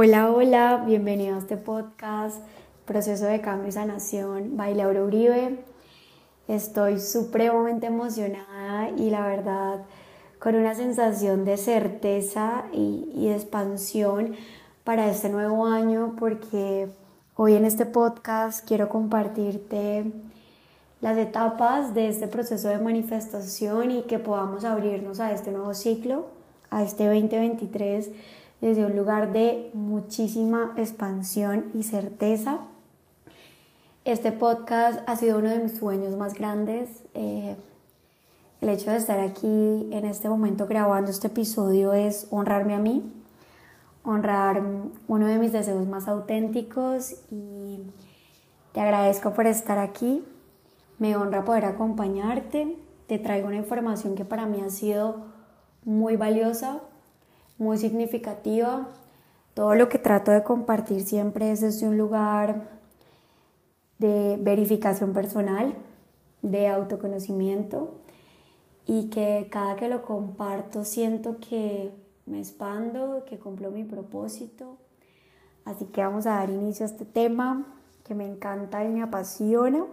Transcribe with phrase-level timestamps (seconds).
[0.00, 2.36] Hola, hola, bienvenido a este podcast,
[2.84, 5.58] Proceso de Cambio y Sanación, by Uribe.
[6.46, 9.82] Estoy supremamente emocionada y la verdad
[10.38, 14.36] con una sensación de certeza y, y de expansión
[14.84, 16.88] para este nuevo año porque
[17.34, 20.12] hoy en este podcast quiero compartirte
[21.00, 26.26] las etapas de este proceso de manifestación y que podamos abrirnos a este nuevo ciclo,
[26.70, 28.10] a este 2023
[28.60, 32.58] desde un lugar de muchísima expansión y certeza.
[34.04, 36.88] Este podcast ha sido uno de mis sueños más grandes.
[37.14, 37.56] Eh,
[38.60, 43.12] el hecho de estar aquí en este momento grabando este episodio es honrarme a mí,
[44.02, 44.62] honrar
[45.06, 47.78] uno de mis deseos más auténticos y
[48.72, 50.24] te agradezco por estar aquí.
[50.98, 52.76] Me honra poder acompañarte.
[53.06, 55.26] Te traigo una información que para mí ha sido
[55.84, 56.80] muy valiosa
[57.58, 58.88] muy significativa.
[59.54, 62.78] Todo lo que trato de compartir siempre es desde un lugar
[63.98, 65.74] de verificación personal,
[66.42, 67.94] de autoconocimiento
[68.86, 71.92] y que cada que lo comparto siento que
[72.26, 74.76] me expando, que cumplo mi propósito.
[75.64, 77.66] Así que vamos a dar inicio a este tema
[78.04, 79.84] que me encanta y me apasiona.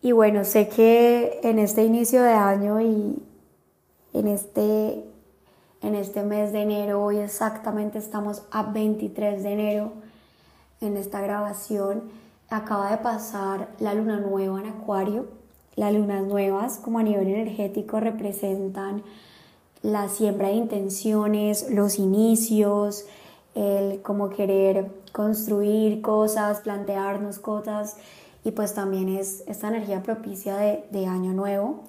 [0.00, 3.20] Y bueno, sé que en este inicio de año y
[4.14, 5.04] en este
[5.82, 7.04] en este mes de enero.
[7.04, 9.92] Hoy exactamente estamos a 23 de enero
[10.80, 12.04] en esta grabación.
[12.50, 15.26] Acaba de pasar la luna nueva en Acuario.
[15.76, 19.02] Las lunas nuevas, como a nivel energético, representan
[19.82, 23.06] la siembra de intenciones, los inicios,
[23.54, 27.96] el como querer construir cosas, plantearnos cosas
[28.44, 31.84] y pues también es esta energía propicia de, de año nuevo,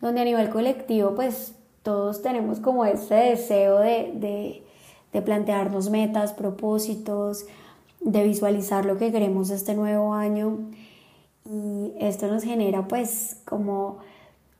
[0.00, 4.62] donde a nivel colectivo pues todos tenemos como ese deseo de,
[5.24, 7.46] plantearnos metas, propósitos,
[8.00, 10.58] de visualizar lo que queremos este nuevo año.
[11.44, 13.98] Y esto nos genera pues como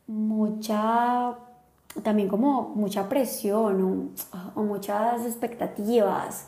[0.06, 1.34] mucha,
[2.02, 4.12] también como mucha presión
[4.54, 6.46] o, muchas expectativas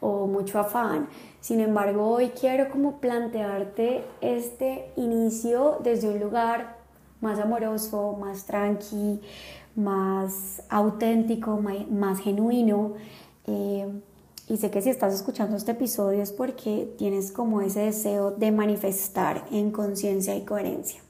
[0.00, 1.08] o mucho afán.
[1.40, 6.76] Sin embargo, hoy quiero como plantearte este inicio desde un lugar
[7.20, 9.20] más amoroso, más tranqui,
[9.76, 11.60] más auténtico,
[11.90, 12.94] más genuino.
[13.46, 13.86] Eh,
[14.48, 18.52] y sé que si estás escuchando este episodio es porque tienes como ese deseo de
[18.52, 21.00] manifestar en conciencia y coherencia.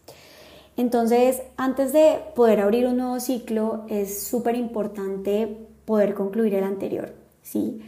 [0.76, 7.14] Entonces, antes de poder abrir un nuevo ciclo, es súper importante poder concluir el anterior,
[7.42, 7.82] ¿sí?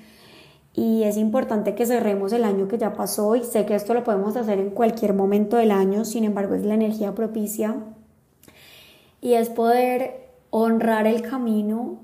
[0.75, 4.03] Y es importante que cerremos el año que ya pasó y sé que esto lo
[4.03, 7.77] podemos hacer en cualquier momento del año, sin embargo es la energía propicia
[9.21, 10.24] y es poder
[10.57, 11.99] honrar el camino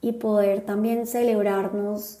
[0.00, 2.20] y poder también celebrarnos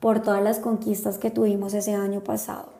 [0.00, 2.70] por todas las conquistas que tuvimos ese año pasado.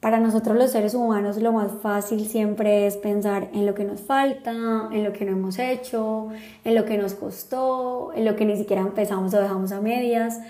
[0.00, 4.00] Para nosotros los seres humanos lo más fácil siempre es pensar en lo que nos
[4.00, 6.28] falta, en lo que no hemos hecho,
[6.64, 10.40] en lo que nos costó, en lo que ni siquiera empezamos o dejamos a medias.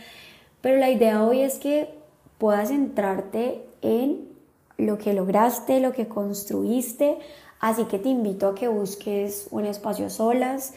[0.60, 1.92] Pero la idea hoy es que
[2.38, 4.28] puedas centrarte en
[4.76, 7.18] lo que lograste, lo que construiste.
[7.58, 10.74] Así que te invito a que busques un espacio solas,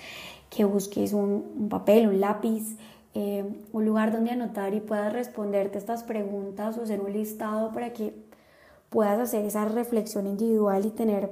[0.52, 2.78] que busques un, papel, un lápiz,
[3.16, 7.94] eh, un lugar donde anotar y puedas responderte estas preguntas o hacer un listado para
[7.94, 8.14] que
[8.90, 11.32] puedas hacer esa reflexión individual y tener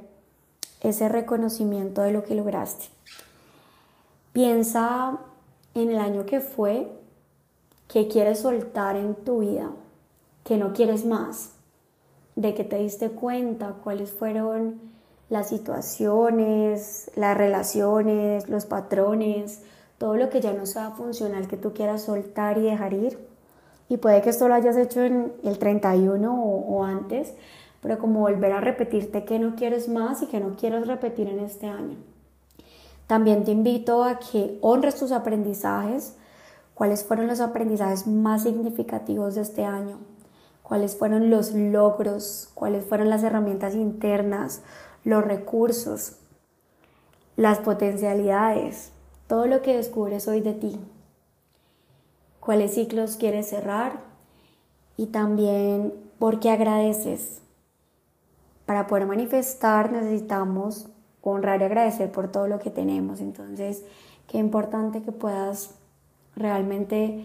[0.81, 2.85] ese reconocimiento de lo que lograste.
[4.31, 5.19] Piensa
[5.75, 6.87] en el año que fue,
[7.89, 9.69] que quieres soltar en tu vida,
[10.45, 11.51] que no quieres más,
[12.37, 14.79] de que te diste cuenta cuáles fueron
[15.29, 19.61] las situaciones, las relaciones, los patrones,
[19.97, 23.19] todo lo que ya no sea funcional que tú quieras soltar y dejar ir.
[23.89, 27.33] Y puede que esto lo hayas hecho en el 31 o, o antes,
[27.81, 31.39] pero como volver a repetirte que no quieres más y que no quieres repetir en
[31.39, 31.97] este año.
[33.07, 36.15] También te invito a que honres tus aprendizajes,
[36.75, 39.97] cuáles fueron los aprendizajes más significativos de este año,
[40.61, 44.61] cuáles fueron los logros, cuáles fueron las herramientas internas,
[45.03, 46.17] los recursos,
[47.35, 48.91] las potencialidades,
[49.27, 50.79] todo lo que descubres hoy de ti,
[52.39, 53.99] cuáles ciclos quieres cerrar
[54.97, 57.41] y también por qué agradeces.
[58.65, 60.87] Para poder manifestar necesitamos
[61.21, 63.21] honrar y agradecer por todo lo que tenemos.
[63.21, 63.83] Entonces,
[64.27, 65.75] qué importante que puedas
[66.35, 67.23] realmente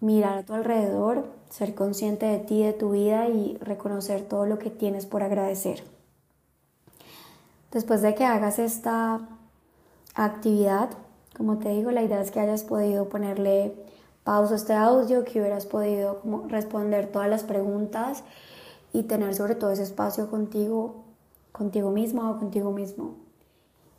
[0.00, 4.58] mirar a tu alrededor, ser consciente de ti, de tu vida y reconocer todo lo
[4.58, 5.82] que tienes por agradecer.
[7.72, 9.20] Después de que hagas esta
[10.14, 10.90] actividad,
[11.36, 13.74] como te digo, la idea es que hayas podido ponerle
[14.24, 18.24] pauso este audio, que hubieras podido responder todas las preguntas
[18.92, 21.04] y tener sobre todo ese espacio contigo,
[21.52, 23.16] contigo misma o contigo mismo.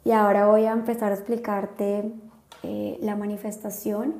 [0.04, 2.12] Y ahora voy a empezar a explicarte
[2.64, 4.16] eh, la manifestación,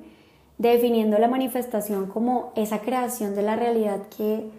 [0.58, 4.52] definiendo la manifestación como esa creación de la realidad que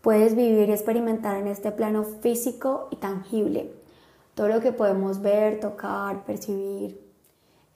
[0.00, 3.83] puedes vivir y experimentar en este plano físico y tangible.
[4.34, 7.00] Todo lo que podemos ver, tocar, percibir.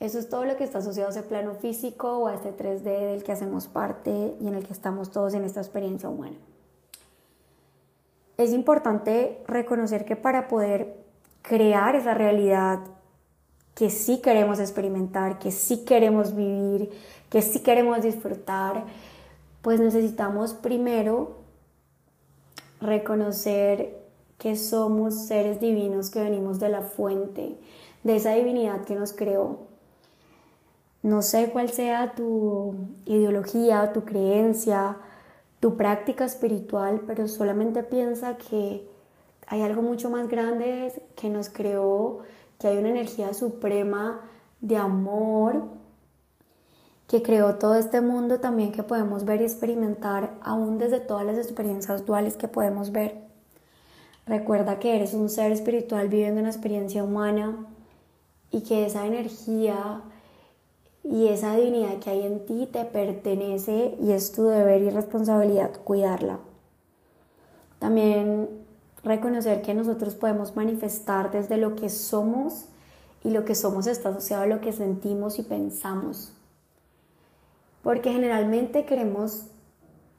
[0.01, 2.83] Eso es todo lo que está asociado a ese plano físico o a este 3D
[2.83, 6.37] del que hacemos parte y en el que estamos todos en esta experiencia humana.
[8.37, 10.97] Es importante reconocer que para poder
[11.43, 12.81] crear esa realidad
[13.75, 16.91] que sí queremos experimentar, que sí queremos vivir,
[17.31, 18.85] que sí queremos disfrutar,
[19.63, 21.39] pues necesitamos primero
[22.81, 23.98] reconocer
[24.39, 27.57] que somos seres divinos que venimos de la fuente,
[28.05, 29.59] de esa divinidad que nos creó.
[31.03, 32.75] No sé cuál sea tu
[33.05, 34.97] ideología, tu creencia,
[35.61, 38.89] tu práctica espiritual, pero solamente piensa que
[39.47, 42.21] hay algo mucho más grande que nos creó,
[42.59, 44.21] que hay una energía suprema
[44.61, 45.65] de amor
[47.07, 51.39] que creó todo este mundo también que podemos ver y experimentar aún desde todas las
[51.39, 53.28] experiencias duales que podemos ver.
[54.29, 57.67] Recuerda que eres un ser espiritual viviendo una experiencia humana
[58.51, 60.03] y que esa energía
[61.03, 65.71] y esa divinidad que hay en ti te pertenece y es tu deber y responsabilidad
[65.83, 66.41] cuidarla.
[67.79, 68.51] También
[69.03, 72.67] reconocer que nosotros podemos manifestar desde lo que somos
[73.25, 76.35] y lo que somos está asociado a lo que sentimos y pensamos.
[77.83, 79.47] Porque generalmente queremos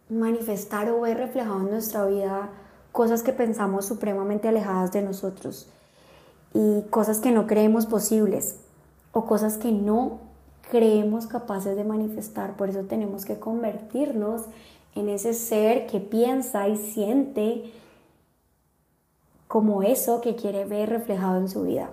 [0.09, 2.49] manifestar o ver reflejado en nuestra vida
[2.91, 5.67] cosas que pensamos supremamente alejadas de nosotros
[6.53, 8.55] y cosas que no creemos posibles
[9.11, 10.19] o cosas que no
[10.69, 12.55] creemos capaces de manifestar.
[12.55, 14.43] Por eso tenemos que convertirnos
[14.95, 17.71] en ese ser que piensa y siente
[19.47, 21.89] como eso que quiere ver reflejado en su vida.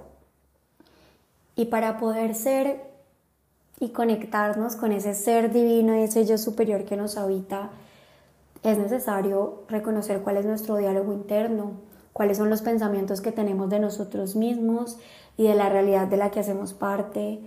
[1.54, 2.84] Y para poder ser
[3.80, 7.70] y conectarnos con ese ser divino y ese yo superior que nos habita,
[8.66, 11.74] es necesario reconocer cuál es nuestro diálogo interno,
[12.12, 14.98] cuáles son los pensamientos que tenemos de nosotros mismos
[15.36, 17.38] y de la realidad de la que hacemos parte,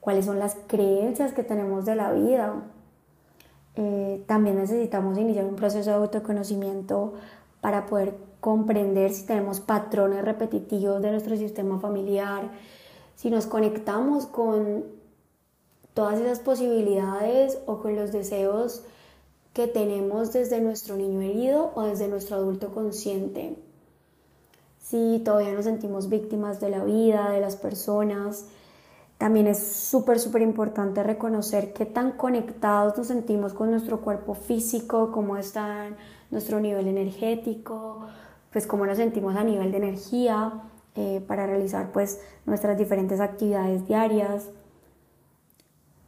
[0.00, 2.54] cuáles son las creencias que tenemos de la vida.
[3.76, 7.14] Eh, también necesitamos iniciar un proceso de autoconocimiento
[7.60, 12.50] para poder comprender si tenemos patrones repetitivos de nuestro sistema familiar,
[13.14, 14.86] si nos conectamos con
[15.92, 18.86] todas esas posibilidades o con los deseos
[19.52, 23.56] que tenemos desde nuestro niño herido o desde nuestro adulto consciente.
[24.78, 28.46] Si todavía nos sentimos víctimas de la vida, de las personas,
[29.18, 35.12] también es súper, súper importante reconocer qué tan conectados nos sentimos con nuestro cuerpo físico,
[35.12, 35.90] cómo está
[36.30, 38.06] nuestro nivel energético,
[38.50, 40.62] pues cómo nos sentimos a nivel de energía
[40.96, 44.48] eh, para realizar pues nuestras diferentes actividades diarias.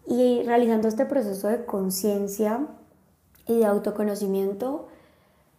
[0.07, 2.67] Y realizando este proceso de conciencia
[3.47, 4.89] y de autoconocimiento,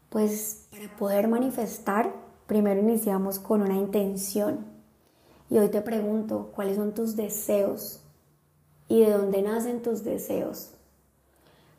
[0.10, 2.14] pues para poder manifestar,
[2.48, 4.66] primero iniciamos con una intención.
[5.50, 8.02] Y hoy te pregunto, ¿cuáles son tus deseos?
[8.88, 10.72] ¿Y de dónde nacen tus deseos?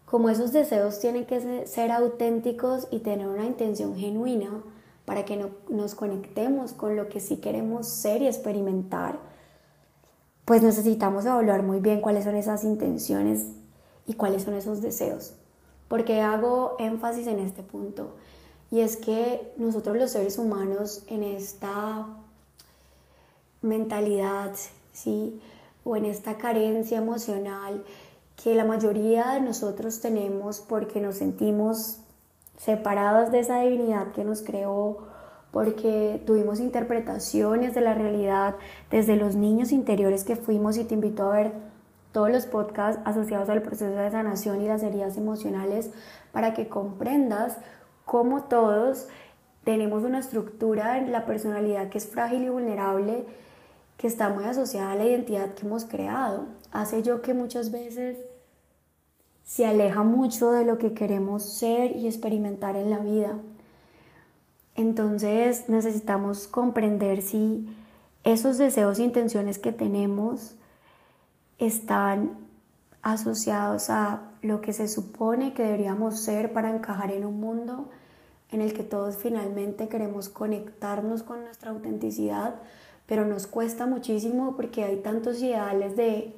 [0.04, 4.62] Como esos deseos tienen que ser auténticos y tener una intención genuina,
[5.06, 9.18] para que nos conectemos con lo que sí queremos ser y experimentar,
[10.44, 13.46] pues necesitamos evaluar muy bien cuáles son esas intenciones
[14.06, 15.34] y cuáles son esos deseos.
[15.88, 18.14] Porque hago énfasis en este punto.
[18.70, 22.06] Y es que nosotros los seres humanos en esta
[23.62, 24.52] mentalidad,
[24.92, 25.40] ¿sí?
[25.84, 27.84] O en esta carencia emocional
[28.42, 31.98] que la mayoría de nosotros tenemos porque nos sentimos
[32.58, 34.98] separados de esa divinidad que nos creó,
[35.52, 38.56] porque tuvimos interpretaciones de la realidad
[38.90, 41.52] desde los niños interiores que fuimos y te invito a ver
[42.16, 45.90] todos los podcasts asociados al proceso de sanación y las heridas emocionales
[46.32, 47.58] para que comprendas
[48.06, 49.08] cómo todos
[49.64, 53.26] tenemos una estructura en la personalidad que es frágil y vulnerable
[53.98, 56.46] que está muy asociada a la identidad que hemos creado.
[56.72, 58.16] Hace yo que muchas veces
[59.44, 63.34] se aleja mucho de lo que queremos ser y experimentar en la vida.
[64.74, 67.68] Entonces necesitamos comprender si
[68.24, 70.55] esos deseos e intenciones que tenemos
[71.58, 72.38] están
[73.02, 77.88] asociados a lo que se supone que deberíamos ser para encajar en un mundo
[78.50, 82.56] en el que todos finalmente queremos conectarnos con nuestra autenticidad,
[83.06, 86.34] pero nos cuesta muchísimo porque hay tantos ideales de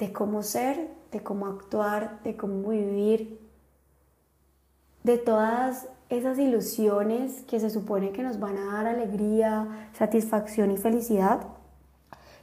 [0.00, 3.38] de cómo ser, de cómo actuar, de cómo vivir,
[5.04, 10.78] de todas esas ilusiones que se supone que nos van a dar alegría, satisfacción y
[10.78, 11.46] felicidad,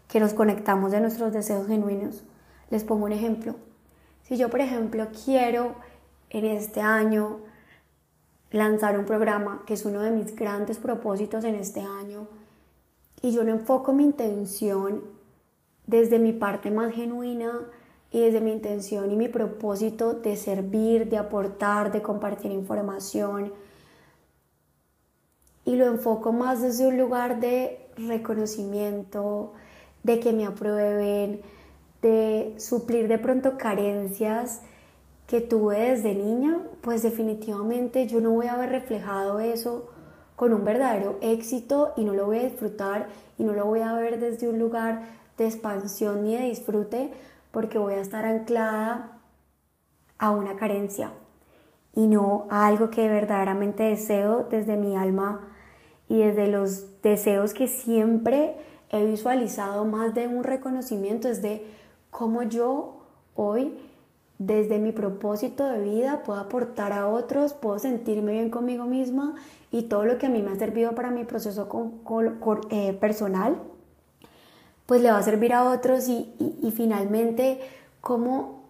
[0.08, 2.24] que nos conectamos de nuestros deseos genuinos.
[2.70, 3.56] Les pongo un ejemplo.
[4.24, 5.76] Si yo, por ejemplo, quiero
[6.30, 7.40] en este año
[8.52, 12.28] lanzar un programa, que es uno de mis grandes propósitos en este año,
[13.22, 15.04] y yo no enfoco mi intención
[15.86, 17.52] desde mi parte más genuina
[18.12, 23.54] y desde mi intención y mi propósito de servir, de aportar, de compartir información,
[25.66, 29.54] y lo enfoco más desde un lugar de reconocimiento,
[30.04, 31.42] de que me aprueben,
[32.01, 34.62] de suplir de pronto carencias
[35.27, 39.89] que tuve desde niña, pues definitivamente yo no voy a haber reflejado eso
[40.36, 43.94] con un verdadero éxito y no lo voy a disfrutar y no lo voy a
[43.94, 45.01] ver desde un lugar
[45.38, 47.12] de expansión ni de disfrute
[47.51, 49.20] porque voy a estar anclada
[50.18, 51.12] a una carencia
[51.94, 55.48] y no a algo que verdaderamente deseo desde mi alma
[56.08, 58.56] y desde los deseos que siempre
[58.89, 61.65] he visualizado más de un reconocimiento es de
[62.10, 62.98] cómo yo
[63.36, 63.77] hoy
[64.39, 69.36] desde mi propósito de vida puedo aportar a otros, puedo sentirme bien conmigo misma
[69.72, 71.67] y todo lo que a mí me ha servido para mi proceso
[72.70, 73.58] eh, personal,
[74.86, 76.34] pues le va a servir a otros y,
[76.75, 77.60] finalmente
[78.00, 78.63] cómo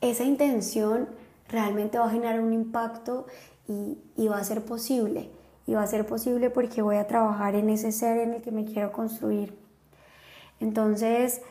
[0.00, 1.08] esa intención
[1.48, 3.26] realmente va a generar un impacto
[3.66, 5.30] y, y va a ser posible.
[5.70, 8.50] Y va a ser posible porque voy a trabajar en ese ser en el que
[8.50, 9.56] me quiero construir.
[10.58, 11.42] Entonces,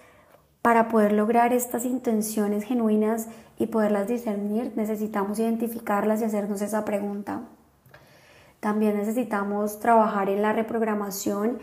[0.61, 7.43] para poder lograr estas intenciones genuinas y poderlas discernir, necesitamos identificarlas y hacernos esa pregunta.
[8.59, 11.59] También necesitamos trabajar en la reprogramación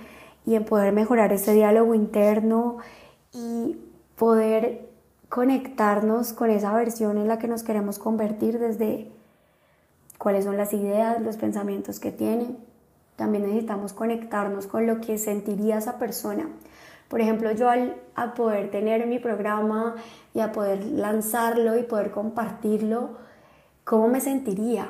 [0.46, 2.78] y en poder mejorar ese diálogo interno
[3.34, 3.76] y
[4.16, 4.88] poder
[5.28, 9.12] conectarnos con esa versión en la que nos queremos convertir desde
[10.18, 12.56] cuáles son las ideas, los pensamientos que tiene.
[13.16, 16.49] También necesitamos conectarnos con lo que sentiría esa persona
[17.08, 19.94] por ejemplo, yo al poder tener mi programa
[20.35, 23.11] y a poder lanzarlo y poder compartirlo,
[23.85, 24.88] ¿cómo me sentiría?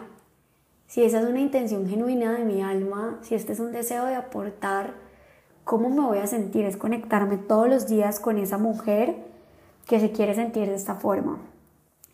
[0.86, 4.14] Si esa es una intención genuina de mi alma, si este es un deseo de
[4.14, 4.94] aportar,
[5.64, 6.64] ¿cómo me voy a sentir?
[6.64, 9.16] Es conectarme todos los días con esa mujer
[9.86, 11.38] que se quiere sentir de esta forma.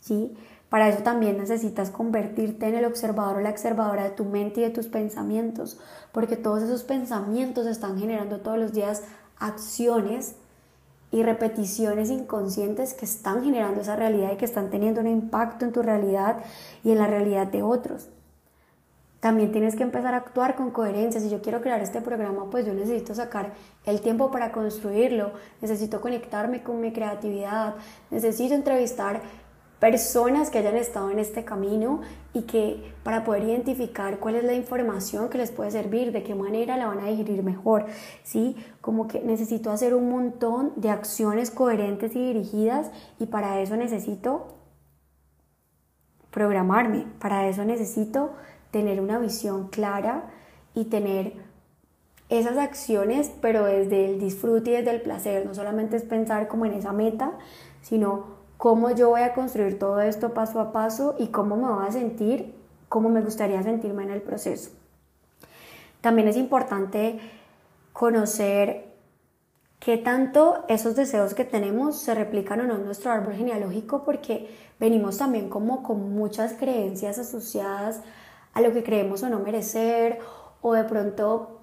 [0.00, 0.37] ¿Sí?
[0.73, 4.64] Para eso también necesitas convertirte en el observador o la observadora de tu mente y
[4.64, 5.79] de tus pensamientos,
[6.12, 9.02] porque todos esos pensamientos están generando todos los días
[9.38, 10.35] acciones
[11.11, 15.73] y repeticiones inconscientes que están generando esa realidad y que están teniendo un impacto en
[15.73, 16.38] tu realidad
[16.83, 18.09] y en la realidad de otros.
[19.21, 21.21] También tienes que empezar a actuar con coherencia.
[21.21, 23.52] Si yo quiero crear este programa, pues yo necesito sacar
[23.85, 27.75] el tiempo para construirlo, necesito conectarme con mi creatividad,
[28.11, 29.21] necesito entrevistar
[29.82, 34.54] personas que hayan estado en este camino y que para poder identificar cuál es la
[34.54, 37.86] información que les puede servir, de qué manera la van a digerir mejor,
[38.22, 38.54] ¿sí?
[38.80, 44.54] Como que necesito hacer un montón de acciones coherentes y dirigidas y para eso necesito
[46.30, 48.34] programarme, para eso necesito
[48.70, 50.30] tener una visión clara
[50.76, 51.32] y tener
[52.28, 56.66] esas acciones, pero desde el disfrute y desde el placer, no solamente es pensar como
[56.66, 57.32] en esa meta,
[57.80, 61.85] sino cómo yo voy a construir todo esto paso a paso y cómo me voy
[61.85, 62.54] a sentir,
[62.88, 64.71] cómo me gustaría sentirme en el proceso.
[66.00, 67.19] También es importante
[67.92, 68.85] conocer
[69.81, 74.49] qué tanto esos deseos que tenemos se replican o no en nuestro árbol genealógico porque
[74.78, 78.00] venimos también como con muchas creencias asociadas
[78.54, 80.21] a lo que creemos o no merecer
[80.61, 81.59] o de pronto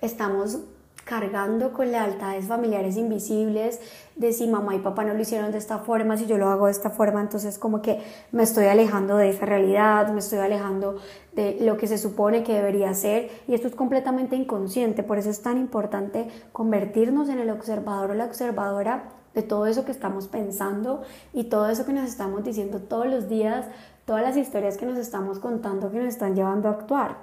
[0.00, 0.58] estamos
[1.04, 3.80] cargando con lealtades familiares invisibles,
[4.16, 6.66] de si mamá y papá no lo hicieron de esta forma, si yo lo hago
[6.66, 10.96] de esta forma, entonces como que me estoy alejando de esa realidad, me estoy alejando
[11.34, 15.30] de lo que se supone que debería ser y esto es completamente inconsciente, por eso
[15.30, 20.28] es tan importante convertirnos en el observador o la observadora de todo eso que estamos
[20.28, 23.66] pensando y todo eso que nos estamos diciendo todos los días,
[24.04, 27.16] todas las historias que nos estamos contando que nos están llevando a actuar.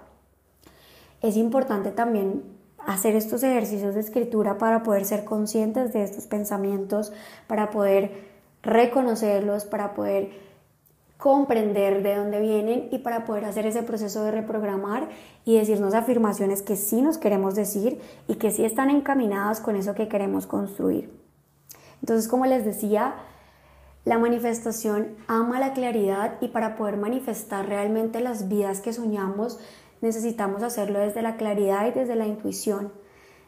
[1.22, 7.12] Es importante también hacer estos ejercicios de escritura para poder ser conscientes de estos pensamientos,
[7.48, 8.12] para poder
[8.64, 10.30] reconocerlos, para poder
[11.18, 15.10] comprender de dónde vienen y para poder hacer ese proceso de reprogramar
[15.44, 19.96] y decirnos afirmaciones que sí nos queremos decir y que sí están encaminadas con eso
[19.96, 21.12] que queremos construir.
[22.02, 23.16] Entonces, como les decía,
[24.06, 29.60] la manifestación ama la claridad y para poder manifestar realmente las vidas que soñamos,
[30.02, 32.92] necesitamos hacerlo desde la claridad y desde la intuición.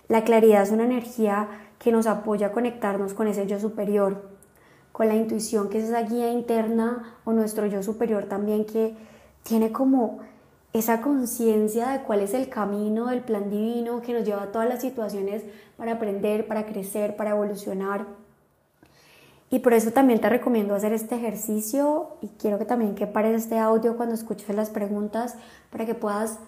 [0.08, 1.48] La claridad es una energía
[1.80, 4.30] que nos apoya a conectarnos con ese yo superior,
[4.92, 8.96] con la intuición que es esa guía interna o nuestro yo superior también que
[9.44, 10.20] tiene como
[10.74, 14.70] esa conciencia de cuál es el camino del plan divino que nos lleva a todas
[14.70, 15.44] las situaciones
[15.78, 18.06] para aprender, para crecer, para evolucionar.
[19.54, 23.44] Y por eso también te recomiendo hacer este ejercicio y quiero que también que pares
[23.44, 25.36] este audio cuando escuches las preguntas
[25.70, 26.40] para que puedas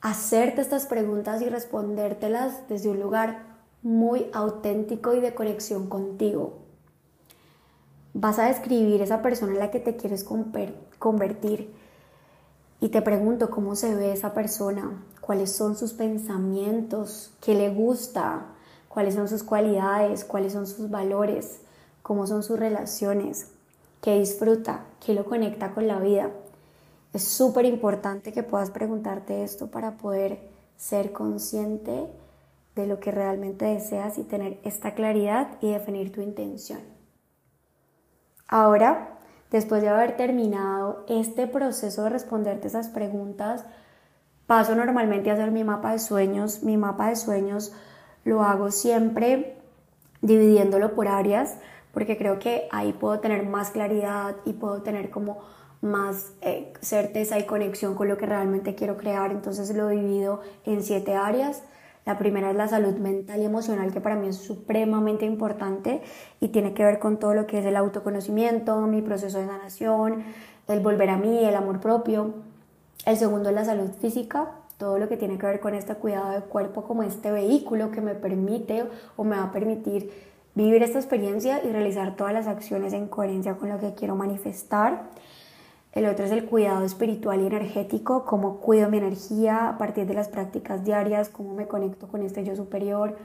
[0.00, 3.44] hacerte estas preguntas y respondértelas desde un lugar
[3.82, 6.58] muy auténtico y de conexión contigo.
[8.14, 10.26] Vas a describir esa persona en la que te quieres
[10.98, 11.72] convertir
[12.80, 18.46] y te pregunto cómo se ve esa persona, cuáles son sus pensamientos, qué le gusta,
[18.88, 21.60] cuáles son sus cualidades, cuáles son sus valores,
[22.04, 23.48] cómo son sus relaciones,
[24.02, 26.30] qué disfruta, qué lo conecta con la vida.
[27.14, 30.38] Es súper importante que puedas preguntarte esto para poder
[30.76, 32.06] ser consciente
[32.76, 36.80] de lo que realmente deseas y tener esta claridad y definir tu intención.
[38.48, 39.16] Ahora,
[39.50, 43.64] después de haber terminado este proceso de responderte esas preguntas,
[44.46, 46.64] paso normalmente a hacer mi mapa de sueños.
[46.64, 47.72] Mi mapa de sueños
[48.24, 49.56] lo hago siempre
[50.20, 51.56] dividiéndolo por áreas,
[51.94, 55.38] porque creo que ahí puedo tener más claridad y puedo tener como
[55.80, 59.30] más eh, certeza y conexión con lo que realmente quiero crear.
[59.30, 61.62] Entonces lo divido en siete áreas.
[62.06, 66.02] La primera es la salud mental y emocional, que para mí es supremamente importante
[66.38, 70.24] y tiene que ver con todo lo que es el autoconocimiento, mi proceso de sanación,
[70.68, 72.34] el volver a mí, el amor propio.
[73.06, 76.30] El segundo es la salud física, todo lo que tiene que ver con este cuidado
[76.30, 78.84] del cuerpo como este vehículo que me permite
[79.16, 80.10] o me va a permitir
[80.54, 85.10] vivir esta experiencia y realizar todas las acciones en coherencia con lo que quiero manifestar.
[85.92, 90.14] El otro es el cuidado espiritual y energético, cómo cuido mi energía a partir de
[90.14, 93.16] las prácticas diarias, cómo me conecto con este yo superior,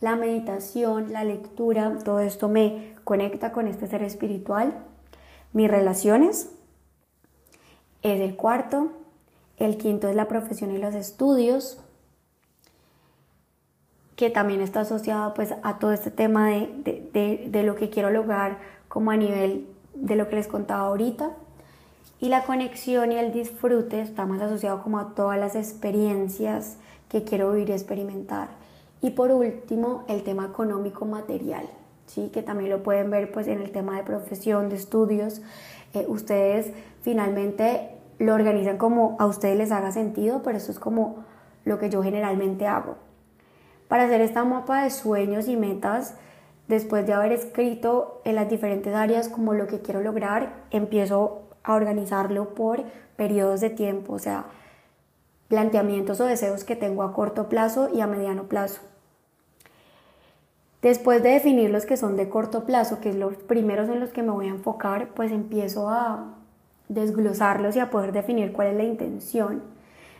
[0.00, 4.74] la meditación, la lectura, todo esto me conecta con este ser espiritual.
[5.52, 6.50] Mis relaciones
[8.02, 8.92] es el cuarto.
[9.56, 11.80] El quinto es la profesión y los estudios,
[14.16, 18.10] que también está asociado pues a todo este tema de, de, de lo que quiero
[18.10, 21.30] lograr como a nivel de lo que les contaba ahorita.
[22.18, 26.78] Y la conexión y el disfrute está más asociado como a todas las experiencias
[27.10, 28.48] que quiero vivir y experimentar.
[29.02, 31.68] Y por último, el tema económico material,
[32.06, 32.30] ¿sí?
[32.32, 35.42] que también lo pueden ver pues, en el tema de profesión, de estudios.
[35.92, 41.24] Eh, ustedes finalmente lo organizan como a ustedes les haga sentido, pero eso es como
[41.64, 42.96] lo que yo generalmente hago.
[43.88, 46.14] Para hacer esta mapa de sueños y metas,
[46.68, 51.74] después de haber escrito en las diferentes áreas como lo que quiero lograr, empiezo a
[51.74, 52.84] organizarlo por
[53.16, 54.46] periodos de tiempo, o sea,
[55.48, 58.80] planteamientos o deseos que tengo a corto plazo y a mediano plazo.
[60.82, 64.10] Después de definir los que son de corto plazo, que es los primeros en los
[64.10, 66.34] que me voy a enfocar, pues empiezo a
[66.88, 69.62] desglosarlos y a poder definir cuál es la intención.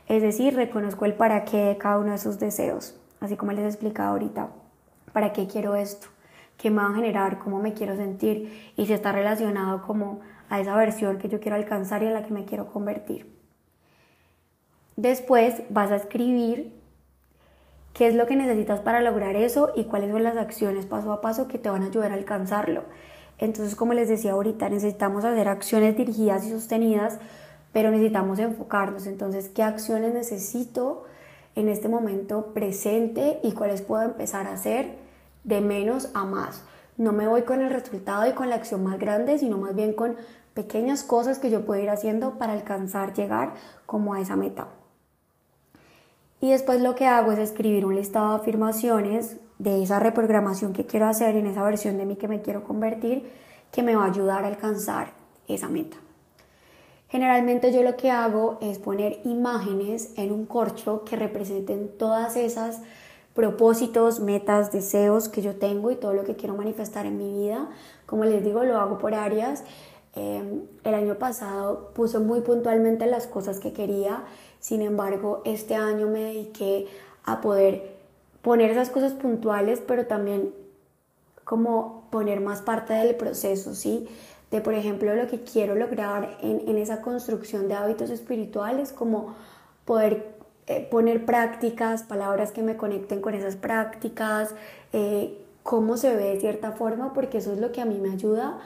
[0.08, 3.64] Es decir, reconozco el para qué de cada uno de esos deseos, así como les
[3.64, 4.48] he explicado ahorita.
[5.12, 6.08] ¿Para qué quiero esto?
[6.56, 7.38] ¿Qué me va a generar?
[7.38, 8.72] ¿Cómo me quiero sentir?
[8.76, 12.24] Y si está relacionado como a esa versión que yo quiero alcanzar y en la
[12.24, 13.34] que me quiero convertir.
[14.96, 16.72] Después vas a escribir
[17.92, 21.20] qué es lo que necesitas para lograr eso y cuáles son las acciones paso a
[21.20, 22.84] paso que te van a ayudar a alcanzarlo.
[23.38, 27.18] Entonces, como les decía ahorita, necesitamos hacer acciones dirigidas y sostenidas,
[27.72, 29.06] pero necesitamos enfocarnos.
[29.06, 31.04] Entonces, ¿qué acciones necesito
[31.56, 34.94] en este momento presente y cuáles puedo empezar a hacer
[35.42, 36.62] de menos a más?
[36.96, 39.92] No me voy con el resultado y con la acción más grande, sino más bien
[39.92, 40.16] con
[40.54, 44.68] pequeñas cosas que yo puedo ir haciendo para alcanzar, llegar como a esa meta.
[46.40, 50.86] Y después lo que hago es escribir un listado de afirmaciones de esa reprogramación que
[50.86, 53.30] quiero hacer en esa versión de mí que me quiero convertir,
[53.72, 55.12] que me va a ayudar a alcanzar
[55.48, 55.96] esa meta.
[57.16, 62.82] Generalmente yo lo que hago es poner imágenes en un corcho que representen todas esas
[63.32, 67.70] propósitos, metas, deseos que yo tengo y todo lo que quiero manifestar en mi vida.
[68.04, 69.64] Como les digo, lo hago por áreas.
[70.14, 74.24] Em, el año pasado puse muy puntualmente las cosas que quería,
[74.60, 76.86] sin embargo, este año me dediqué
[77.24, 77.96] a poder
[78.42, 80.52] poner esas cosas puntuales, pero también
[81.44, 84.06] como poner más parte del proceso, ¿sí?
[84.50, 89.34] De, por ejemplo, lo que quiero lograr en, en esa construcción de hábitos espirituales, como
[89.84, 90.36] poder
[90.68, 94.52] eh, poner prácticas, palabras que me conecten con esas prácticas,
[94.92, 98.10] eh, cómo se ve de cierta forma, porque eso es lo que a mí me
[98.10, 98.58] ayuda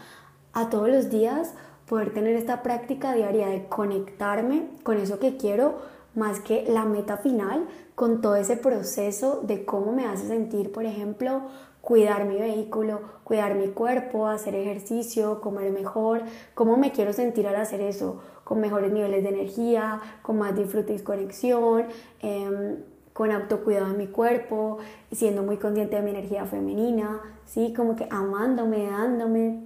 [0.55, 1.53] a todos los días
[1.87, 5.79] poder tener esta práctica diaria de conectarme con eso que quiero
[6.15, 10.87] más que la meta final con todo ese proceso de cómo me hace sentir, por
[10.87, 11.43] ejemplo,
[11.91, 16.23] cuidar mi vehículo, cuidar mi cuerpo, hacer ejercicio, comer mejor,
[16.55, 20.95] cómo me quiero sentir al hacer eso, con mejores niveles de energía, con más disfrute
[20.95, 21.87] y conexión,
[22.21, 22.77] em,
[23.13, 24.79] con autocuidado de mi cuerpo,
[25.11, 27.75] siendo muy consciente de mi energía femenina, ¿sí?
[27.77, 29.61] Como que amándome, dándome.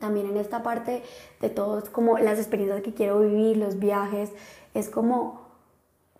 [0.00, 1.04] También en esta parte
[1.40, 4.32] de todos, como las experiencias que quiero vivir, los viajes,
[4.74, 5.51] es como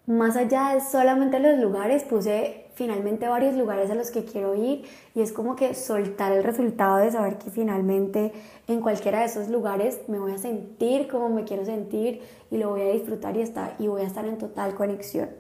[0.06, 4.84] más allá de solamente los lugares, puse finalmente varios lugares a los que quiero ir
[5.14, 8.32] y es como que soltar el resultado de saber que finalmente
[8.66, 12.70] en cualquiera de esos lugares me voy a sentir como me quiero sentir y lo
[12.70, 15.30] voy a disfrutar y, estar, y voy a estar en total conexión.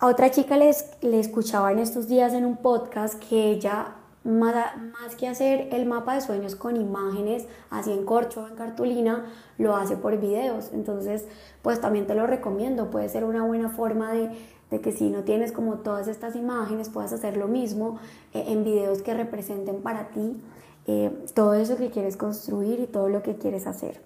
[0.00, 5.16] A otra chica le escuchaba en estos días en un podcast que ella más, más,
[5.16, 9.24] que hacer el mapa de sueños con imágenes, así en corcho o en cartulina,
[9.58, 10.70] lo hace por videos.
[10.72, 11.26] Entonces,
[11.62, 12.90] pues también te lo recomiendo.
[12.90, 14.30] Puede ser una buena forma de,
[14.70, 17.98] de que si no tienes como todas estas imágenes, puedas hacer lo mismo
[18.34, 20.40] eh, en videos que representen para ti
[20.86, 24.00] eh, todo eso que quieres construir y todo lo que quieres hacer.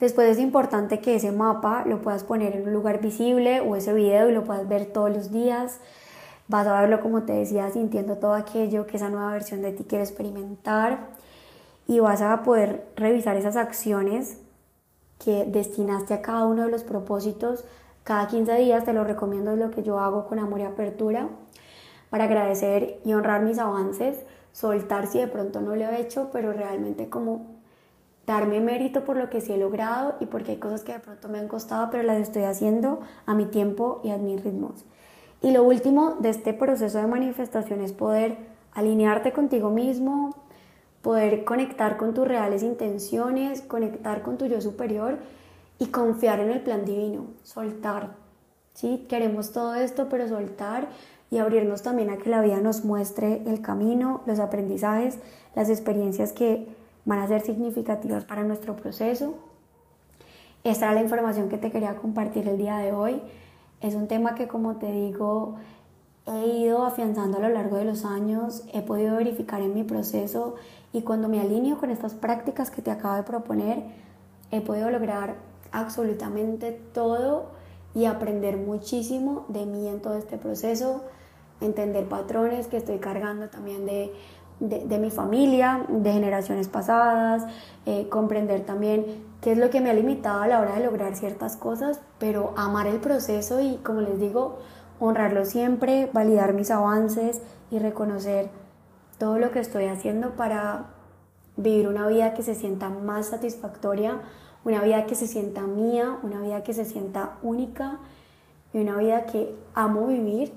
[0.00, 3.92] Después es importante que ese mapa lo puedas poner en un lugar visible o ese
[3.92, 5.80] video y lo puedas ver todos los días
[6.48, 9.84] vas a verlo, como te decía, sintiendo todo aquello que esa nueva versión de ti
[9.84, 11.08] quiere experimentar
[11.86, 14.38] y vas a poder revisar esas acciones
[15.18, 17.64] que destinaste a cada uno de los propósitos.
[18.04, 21.28] Cada 15 días te lo recomiendo, es lo que yo hago con amor y apertura
[22.10, 24.18] para agradecer y honrar mis avances,
[24.52, 27.58] soltar si de pronto no lo he hecho, pero realmente como
[28.26, 31.28] darme mérito por lo que sí he logrado y porque hay cosas que de pronto
[31.28, 34.84] me han costado, pero las estoy haciendo a mi tiempo y a mis ritmos.
[35.42, 38.36] Y lo último de este proceso de manifestación es poder
[38.72, 40.34] alinearte contigo mismo,
[41.02, 45.18] poder conectar con tus reales intenciones, conectar con tu yo superior
[45.78, 48.10] y confiar en el plan divino, soltar.
[48.74, 49.06] ¿sí?
[49.08, 50.88] Queremos todo esto, pero soltar
[51.30, 55.18] y abrirnos también a que la vida nos muestre el camino, los aprendizajes,
[55.54, 56.66] las experiencias que
[57.04, 59.34] van a ser significativas para nuestro proceso.
[60.64, 63.20] Esta era la información que te quería compartir el día de hoy.
[63.80, 65.56] Es un tema que, como te digo,
[66.26, 70.56] he ido afianzando a lo largo de los años, he podido verificar en mi proceso
[70.92, 73.84] y cuando me alineo con estas prácticas que te acabo de proponer,
[74.50, 75.36] he podido lograr
[75.72, 77.50] absolutamente todo
[77.94, 81.02] y aprender muchísimo de mí en todo este proceso,
[81.60, 84.12] entender patrones que estoy cargando también de,
[84.60, 87.44] de, mi familia, de generaciones pasadas,
[87.86, 89.04] eh, comprender también
[89.40, 92.54] qué es lo que me ha limitado a la hora de lograr ciertas cosas, pero
[92.56, 94.58] amar el proceso y, como les digo,
[95.00, 98.50] honrarlo siempre, validar mis avances y reconocer
[99.18, 100.86] todo lo que estoy haciendo para
[101.56, 104.20] vivir una vida que se sienta más satisfactoria,
[104.64, 107.98] una vida que se sienta mía, una vida que se sienta única
[108.72, 110.52] y una vida que amo vivir,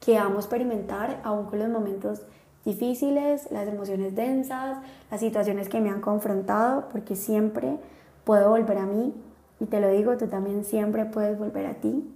[0.00, 2.22] que amo experimentar, aún con los momentos
[2.64, 4.78] difíciles, las emociones densas,
[5.10, 7.78] las situaciones que me han confrontado, porque siempre
[8.24, 9.14] puedo volver a mí
[9.60, 12.10] y te lo digo, tú también siempre puedes volver a ti.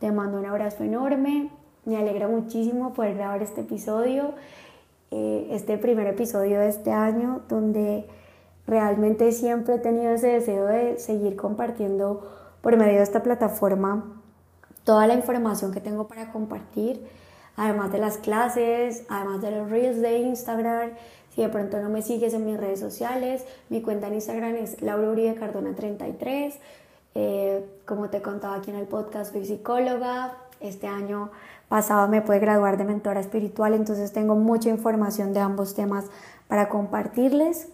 [0.00, 1.50] Te mando un abrazo enorme,
[1.84, 4.32] me alegra muchísimo poder grabar este episodio,
[5.10, 8.06] eh, este primer episodio de este año, donde
[8.66, 12.28] realmente siempre he tenido ese deseo de seguir compartiendo
[12.60, 14.04] por medio de esta plataforma
[14.84, 17.06] toda la información que tengo para compartir
[17.56, 20.90] además de las clases, además de los reels de Instagram.
[21.34, 24.82] Si de pronto no me sigues en mis redes sociales, mi cuenta en Instagram es
[24.82, 26.54] Laura Uribe Cardona 33.
[27.14, 30.36] Eh, como te contaba aquí en el podcast, soy psicóloga.
[30.60, 31.30] Este año
[31.68, 36.06] pasado me pude graduar de mentora espiritual, entonces tengo mucha información de ambos temas
[36.48, 37.68] para compartirles.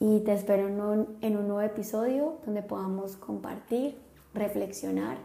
[0.00, 3.98] Y te espero en un, en un nuevo episodio donde podamos compartir,
[4.34, 5.16] reflexionar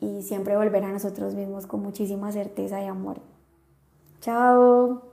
[0.00, 3.20] y siempre volver a nosotros mismos con muchísima certeza y amor.
[4.20, 5.07] Chao.